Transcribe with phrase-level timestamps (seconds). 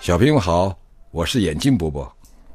[0.00, 0.74] 小朋友好，
[1.10, 2.10] 我是眼镜伯伯，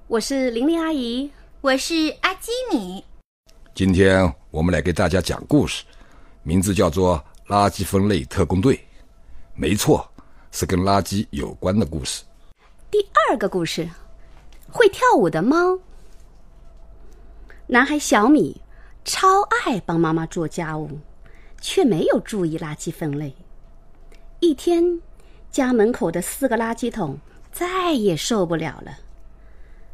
[0.08, 1.30] 我是玲玲阿姨，
[1.62, 3.04] 我是阿基米。
[3.76, 5.84] 今天我们来给大家讲故事，
[6.42, 8.76] 名字叫做《垃圾分类特工队》。
[9.54, 10.04] 没错，
[10.52, 12.24] 是跟垃圾有关的故事。
[12.90, 12.98] 第
[13.30, 13.88] 二个故事，
[14.72, 15.78] 会跳舞的猫。
[17.68, 18.60] 男孩小米
[19.06, 20.90] 超爱帮妈妈做家务，
[21.64, 23.34] 却没有注意垃圾分类。
[24.42, 25.00] 一天，
[25.50, 27.18] 家门口的四个垃圾桶。
[27.54, 28.98] 再也受不了了，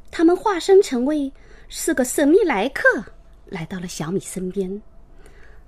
[0.09, 1.33] 他们化身成为
[1.69, 3.03] 四个神秘来客，
[3.47, 4.81] 来到了小米身边。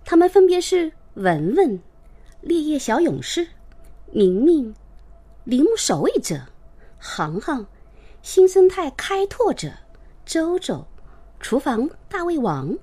[0.05, 1.81] 他们分别是文文、
[2.39, 3.45] 烈焰小勇士、
[4.09, 4.73] 明明、
[5.43, 6.39] 铃木守卫者、
[6.97, 7.67] 航航、
[8.21, 9.69] 新生态开拓者、
[10.25, 10.87] 周周、
[11.41, 12.73] 厨房大胃王。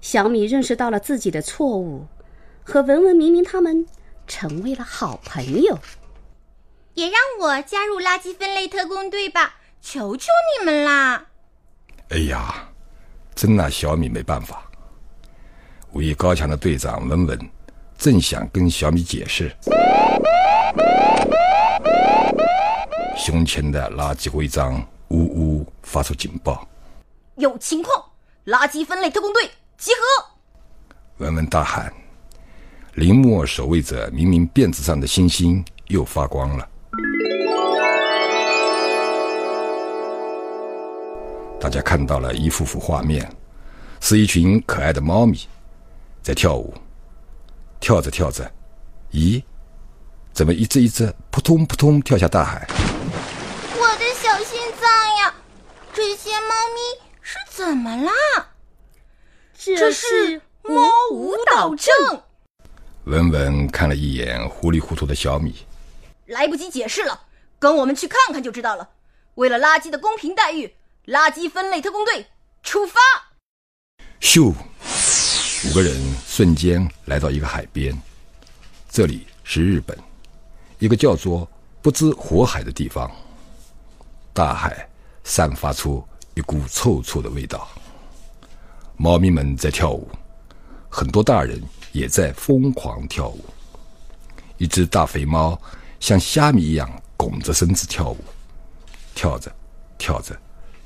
[0.00, 2.04] 小米认识到了自己的错误，
[2.64, 3.86] 和文文、明明他们
[4.26, 5.78] 成为了好朋友。
[6.94, 9.56] 也让我加入垃圾分类特工队吧！
[9.80, 11.26] 求求你们啦！
[12.08, 12.68] 哎呀，
[13.34, 14.62] 真拿小米没办法。
[15.92, 17.38] 武艺高强的队长文文
[17.98, 19.54] 正想跟小米解释，
[23.16, 26.66] 胸前的垃圾徽章呜呜发出警报：
[27.36, 28.04] 有情况！
[28.46, 30.26] 垃圾分类特工队集合！
[31.18, 31.92] 文文大喊
[32.94, 36.68] ：“林默守卫者明明辫子上的星星又发光了。”
[41.60, 43.28] 大家看到了一幅幅画面，
[44.00, 45.48] 是一群可爱的猫咪
[46.22, 46.72] 在跳舞，
[47.80, 48.48] 跳着跳着，
[49.10, 49.42] 咦，
[50.32, 52.64] 怎么一只一只扑通扑通跳下大海？
[52.68, 55.34] 我的小心脏呀！
[55.92, 56.78] 这些猫咪
[57.22, 58.12] 是怎么啦？
[59.56, 61.92] 这是猫舞蹈症。
[63.04, 65.54] 文文看了一眼糊里糊涂的小米，
[66.26, 67.22] 来不及解释了，
[67.58, 68.88] 跟我们去看看就知道了。
[69.34, 70.74] 为了垃圾的公平待遇。
[71.06, 72.24] 垃圾分类特工队
[72.62, 72.98] 出发！
[74.22, 74.54] 咻，
[75.68, 75.94] 五个人
[76.26, 77.94] 瞬间来到一个海边。
[78.88, 79.94] 这里是日本，
[80.78, 81.46] 一个叫做
[81.82, 83.10] 不知火海的地方。
[84.32, 84.88] 大海
[85.24, 87.68] 散发出一股臭臭的味道。
[88.96, 90.08] 猫咪们在跳舞，
[90.88, 91.62] 很多大人
[91.94, 93.44] 也在疯狂跳舞。
[94.58, 95.58] 一只大肥猫
[96.00, 98.18] 像虾米一样拱着身子跳舞，
[99.14, 99.50] 跳着，
[99.96, 100.36] 跳着。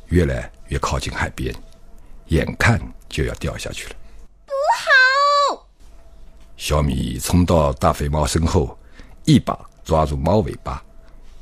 [0.09, 1.55] 越来越靠近海边，
[2.27, 3.97] 眼看就要掉下去了。
[4.47, 4.53] 不
[5.53, 5.67] 好！
[6.57, 8.79] 小米冲到大肥猫身后，
[9.25, 10.83] 一把抓住猫尾巴，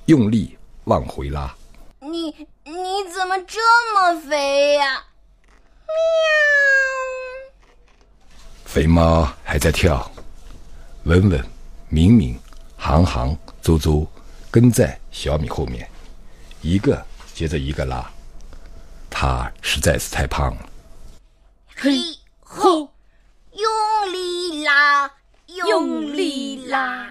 [0.07, 1.55] 用力往回拉。
[2.01, 2.31] 你
[2.65, 3.61] 你怎么这
[3.95, 5.05] 么肥呀？
[5.87, 5.95] 喵！
[8.77, 10.07] 肥猫还在跳，
[11.05, 11.43] 稳稳、
[11.89, 12.39] 明明、
[12.77, 14.07] 航航、周周
[14.51, 15.89] 跟在小米后面，
[16.61, 18.07] 一个接着一个拉。
[19.09, 20.69] 他实在是太胖了。
[21.75, 21.91] 嘿
[22.43, 22.93] 吼，
[23.53, 25.11] 用力拉，
[25.47, 27.11] 用力拉！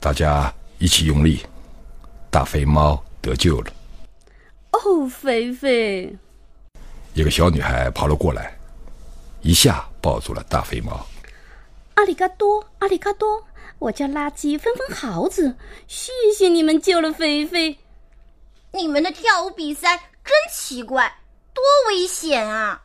[0.00, 1.46] 大家一起用力，
[2.32, 3.72] 大肥猫得救了。
[4.72, 6.16] 哦，肥肥！
[7.14, 8.58] 一个小女孩跑了过来，
[9.42, 11.06] 一下抱住了大肥猫。
[11.94, 13.44] 阿里嘎多，阿里嘎多！
[13.78, 15.56] 我叫垃圾分分毫子，
[15.88, 17.78] 谢谢你们救了肥肥。
[18.72, 21.10] 你们的跳舞比赛真奇怪，
[21.54, 22.82] 多危险啊！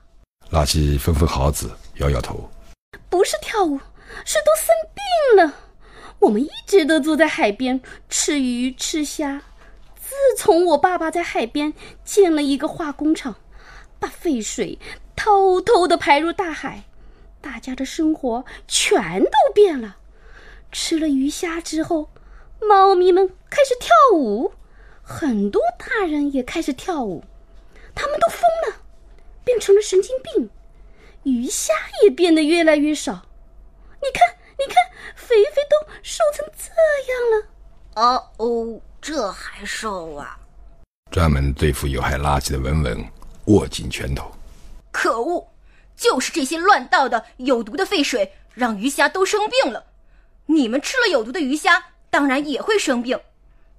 [0.51, 2.49] 垃圾分分毫子摇摇头，
[3.09, 3.77] 不是跳舞，
[4.23, 5.53] 是都生病了。
[6.19, 9.41] 我们一直都住在海边，吃鱼吃虾。
[9.95, 11.73] 自从我爸爸在海边
[12.05, 13.35] 建了一个化工厂，
[14.05, 14.77] 把废水
[15.15, 16.83] 偷偷的排入大海，
[17.41, 19.97] 大家的生活全都变了。
[20.71, 22.11] 吃了鱼虾之后，
[22.61, 24.53] 猫咪们开始跳舞。
[25.01, 27.23] 很多大人也开始跳舞，
[27.95, 28.79] 他们都疯了，
[29.43, 30.51] 变成了神经病。
[31.23, 31.73] 鱼虾
[32.03, 33.25] 也变得越来越少。
[34.03, 34.75] 你看，你看，
[35.15, 36.69] 肥肥都瘦成这
[37.11, 37.47] 样了。
[37.95, 40.37] 哦哦，这还瘦啊！
[41.09, 43.03] 专门对付有害垃圾的文文
[43.45, 44.31] 握紧拳头。
[44.91, 45.47] 可恶，
[45.95, 49.85] 就是这些乱倒的有毒的废水，让鱼虾都生病了。
[50.45, 53.19] 你们吃了有毒的鱼虾，当然也会生病。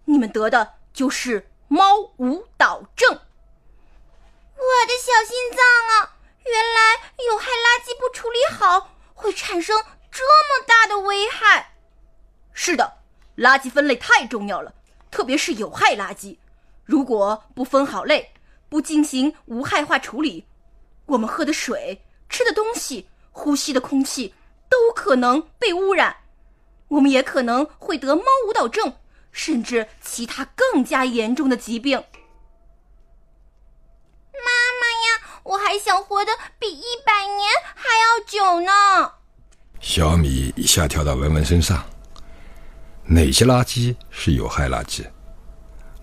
[0.05, 0.75] 你们得的。
[0.97, 3.13] 就是猫舞蹈症。
[3.13, 3.19] 我
[4.87, 5.59] 的小心脏
[5.91, 6.17] 啊！
[6.43, 9.77] 原来有害垃圾不处理好，会产生
[10.11, 11.75] 这么大的危害。
[12.55, 12.95] 是的，
[13.37, 14.73] 垃圾分类太重要了，
[15.11, 16.39] 特别是有害垃圾。
[16.87, 18.33] 如果不分好类，
[18.77, 20.45] 不进行无害化处理，
[21.07, 24.35] 我们喝的水、吃的东西、呼吸的空气
[24.69, 26.15] 都可能被污染，
[26.89, 28.93] 我们也可能会得猫舞蹈症，
[29.33, 31.97] 甚至其他更加严重的疾病。
[34.35, 39.13] 妈妈呀，我还想活得比一百年还要久呢。
[39.81, 41.83] 小米一下跳到文文身上。
[43.07, 45.03] 哪些垃圾是有害垃圾？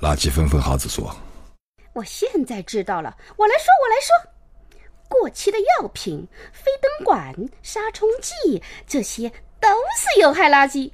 [0.02, 1.16] 垃圾分分好子说
[1.94, 4.30] ：“我现在知道了，我来说，我来说。
[5.08, 9.30] 过期的药品、飞灯管、杀虫剂，这些
[9.60, 10.92] 都是有害垃圾。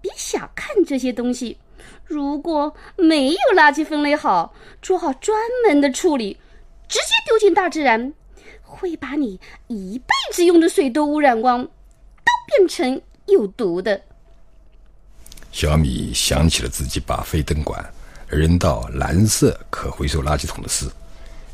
[0.00, 1.58] 别小看这些东西，
[2.04, 5.36] 如果没有垃圾分类好，做好专
[5.66, 6.38] 门的处理，
[6.86, 8.12] 直接丢进大自然，
[8.62, 14.00] 会把你一辈子用的水都污染光，都变成有毒的。”
[15.50, 17.84] 小米想起了自己把飞灯管
[18.30, 20.88] 扔到蓝色可回收垃圾桶的事，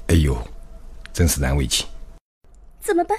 [0.09, 0.37] 哎呦，
[1.13, 1.87] 真是难为情。
[2.81, 3.19] 怎么办？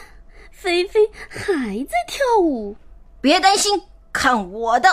[0.51, 2.77] 菲菲还在跳舞。
[3.19, 3.81] 别担心，
[4.13, 4.87] 看我的！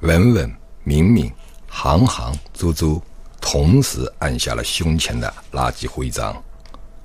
[0.00, 0.54] 文文、
[0.84, 1.32] 明明、
[1.66, 3.02] 航航、周周
[3.40, 6.40] 同时按下了胸前的垃圾徽章，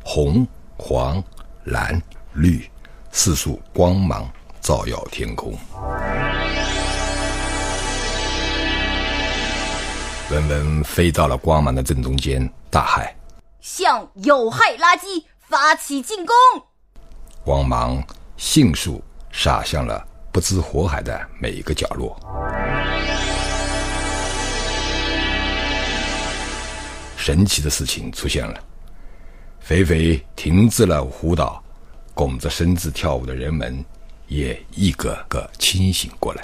[0.04, 0.46] 红、
[0.78, 1.24] 黄、
[1.64, 2.00] 蓝、
[2.34, 2.70] 绿
[3.12, 4.30] 四束光芒
[4.62, 5.58] 照耀天空。
[10.34, 13.08] 文文飞到了光芒的正中间，大喊
[13.62, 16.36] ：“向有害垃圾发起进攻！”
[17.46, 18.04] 光芒
[18.36, 19.00] 迅速
[19.32, 22.20] 洒向了不知火海的每一个角落。
[27.16, 28.60] 神奇的事情出现了，
[29.60, 31.64] 肥肥停止了舞蹈，
[32.16, 33.86] 拱着身子跳舞的人们
[34.26, 36.44] 也一个个清醒过来。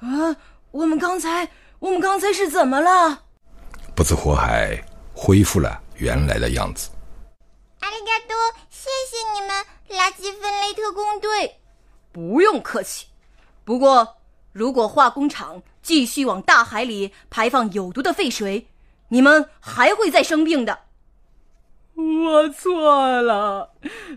[0.00, 0.34] 啊，
[0.72, 1.48] 我们刚才。
[1.82, 3.24] 我们刚才是怎么了？
[3.92, 4.80] 不知火海
[5.12, 6.88] 恢复了原来的样子。
[7.80, 8.36] 阿里嘎多，
[8.70, 11.56] 谢谢你们，垃圾分类特工队。
[12.12, 13.08] 不用客气。
[13.64, 14.18] 不过，
[14.52, 18.68] 如果化工厂继续往大海里排放有毒的废水，
[19.08, 20.78] 你们还会再生病的。
[21.96, 23.72] 我错了，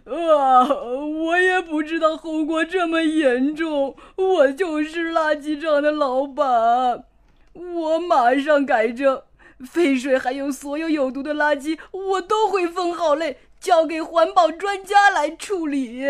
[0.06, 0.68] 啊！
[0.68, 3.96] 我也不知道后果这么严重。
[4.18, 7.06] 我就是垃圾场的老板。
[7.56, 9.24] 我马上改正，
[9.66, 16.04] 废水还有所有有毒的垃圾，我都会分好类，交给环保专家来处理。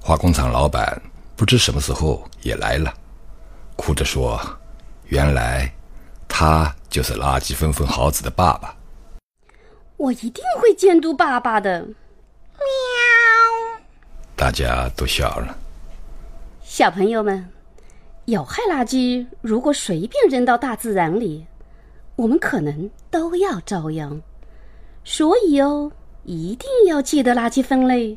[0.00, 1.02] 化工厂老板
[1.36, 2.92] 不知什么时候也来了，
[3.76, 4.40] 哭着说
[5.08, 5.70] ：“原来
[6.26, 8.74] 他就是垃圾分分好子的爸爸。”
[9.98, 11.82] 我一定会监督爸爸的。
[11.82, 12.64] 喵！
[14.34, 15.54] 大家都笑了。
[16.62, 17.46] 小朋友们。
[18.30, 21.46] 有害垃圾如果随便扔到大自然里，
[22.14, 24.22] 我们可能都要遭殃。
[25.02, 25.90] 所以哦，
[26.22, 28.16] 一定要记得垃圾分类。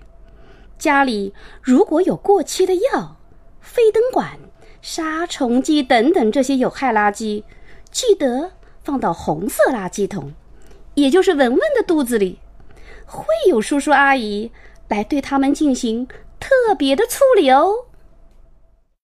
[0.77, 1.33] 家里
[1.63, 3.17] 如果有过期的药、
[3.59, 4.37] 飞灯管、
[4.83, 7.43] 杀虫剂等等这些有害垃圾，
[7.89, 8.51] 记得
[8.83, 10.33] 放到红色垃圾桶，
[10.93, 12.37] 也就是文文的肚子里。
[13.07, 14.51] 会有叔叔阿姨
[14.89, 16.07] 来对他们进行
[16.39, 17.87] 特别的处理哦。